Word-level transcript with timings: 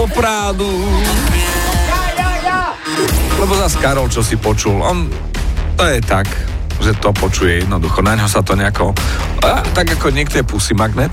Popradu. 0.00 0.88
Lebo 3.36 3.52
zas 3.60 3.76
Karol, 3.76 4.08
čo 4.08 4.24
si 4.24 4.40
počul, 4.40 4.80
on 4.80 5.12
to 5.76 5.84
je 5.84 6.00
tak, 6.00 6.24
že 6.80 6.96
to 7.04 7.12
počuje 7.12 7.60
jednoducho. 7.60 8.00
Na 8.00 8.16
ňo 8.16 8.24
sa 8.24 8.40
to 8.40 8.56
nejako... 8.56 8.96
A, 9.44 9.60
tak 9.76 9.92
ako 10.00 10.08
niekto 10.08 10.40
je 10.40 10.44
pusy 10.48 10.72
magnet, 10.72 11.12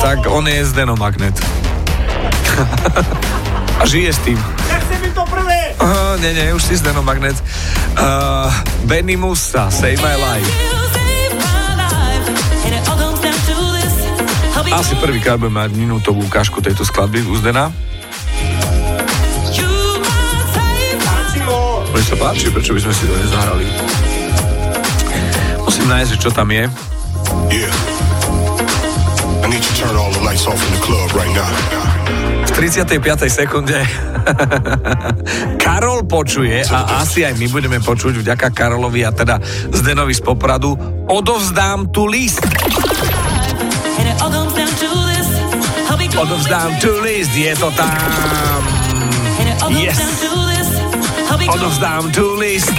tak 0.00 0.24
on 0.24 0.48
je 0.48 0.64
Zdeno 0.64 0.96
magnet. 0.96 1.36
A 3.80 3.84
žije 3.84 4.16
s 4.16 4.20
tým. 4.24 4.40
Uh, 5.76 6.16
nie, 6.24 6.32
nie, 6.32 6.48
už 6.56 6.64
si 6.64 6.80
Zdeno 6.80 7.04
magnet. 7.04 7.36
Uh, 7.92 8.48
Benny 8.88 9.20
Musa, 9.20 9.68
Save 9.68 10.00
My 10.00 10.16
Life. 10.16 10.81
Asi 14.72 14.96
prvýkrát 14.96 15.36
budeme 15.36 15.60
mať 15.60 15.76
minútovú 15.76 16.24
ukážku 16.24 16.64
tejto 16.64 16.80
skladby 16.88 17.20
u 17.28 17.36
Zdena. 17.36 17.68
Mne 21.92 22.04
sa 22.08 22.16
páči, 22.16 22.48
prečo 22.48 22.72
by 22.72 22.80
sme 22.80 22.94
si 22.96 23.04
to 23.04 23.12
nezahrali. 23.12 23.68
Musím 25.60 25.86
nájsť, 25.92 26.10
že 26.16 26.18
čo 26.24 26.30
tam 26.32 26.48
je. 26.48 26.64
V 32.42 32.50
35. 32.56 33.28
sekunde 33.28 33.76
Karol 35.62 36.08
počuje 36.08 36.64
a 36.64 37.04
asi 37.04 37.28
aj 37.28 37.36
my 37.36 37.46
budeme 37.52 37.76
počuť 37.76 38.24
vďaka 38.24 38.48
Karolovi 38.56 39.04
a 39.04 39.12
teda 39.12 39.36
Zdenovi 39.68 40.16
z 40.16 40.22
Popradu 40.24 40.72
odovzdám 41.12 41.92
tu 41.92 42.08
list. 42.08 42.40
Odovzdám 46.22 46.70
tu 46.78 46.92
list, 47.02 47.34
je 47.34 47.56
to 47.56 47.70
tam. 47.74 48.60
Yes. 49.74 49.98
Odovzdám 51.50 52.04
tu 52.14 52.26
list. 52.38 52.70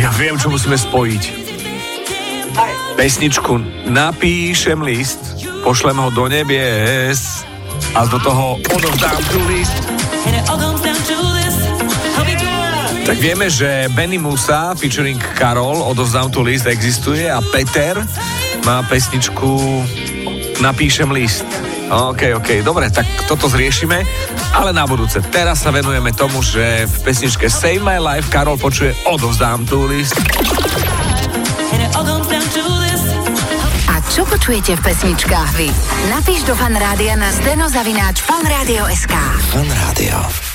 Ja 0.00 0.10
viem, 0.16 0.40
čo 0.40 0.48
musíme 0.48 0.78
spojiť. 0.78 1.22
Pesničku 2.96 3.52
Napíšem 3.92 4.80
list, 4.80 5.20
pošlem 5.60 6.00
ho 6.00 6.08
do 6.10 6.24
nebies 6.30 7.44
a 7.92 8.08
do 8.08 8.16
toho 8.18 8.56
odovzdám 8.72 9.20
tu 9.28 9.40
list. 9.50 9.76
Tak 13.08 13.16
vieme, 13.24 13.48
že 13.48 13.88
Benny 13.96 14.20
Musa 14.20 14.76
featuring 14.76 15.16
Karol 15.36 15.80
odovzdám 15.80 16.28
tu 16.28 16.44
list 16.44 16.68
existuje 16.68 17.24
a 17.24 17.40
Peter 17.52 17.96
má 18.64 18.82
pesničku 18.86 19.84
Napíšem 20.58 21.06
list. 21.14 21.46
OK, 21.88 22.34
OK, 22.34 22.66
dobre, 22.66 22.90
tak 22.90 23.06
toto 23.30 23.46
zriešime, 23.46 24.02
ale 24.52 24.74
na 24.74 24.84
budúce. 24.90 25.22
Teraz 25.30 25.62
sa 25.62 25.70
venujeme 25.70 26.10
tomu, 26.10 26.42
že 26.42 26.84
v 26.84 26.96
pesničke 27.06 27.46
Save 27.46 27.80
My 27.80 28.02
Life 28.02 28.26
Karol 28.28 28.58
počuje 28.58 28.92
Odovzdám 29.06 29.64
tu 29.70 29.86
list. 29.86 30.18
A 33.86 33.94
čo 34.10 34.26
počujete 34.26 34.74
v 34.76 34.80
pesničkách 34.82 35.50
vy? 35.54 35.70
Napíš 36.10 36.42
do 36.42 36.58
fanrádia 36.58 37.14
na 37.14 37.30
steno 37.30 37.70
zavináč 37.70 38.20
fanradio.sk 38.26 39.14
Fan 39.54 39.68
Rádio. 39.86 40.47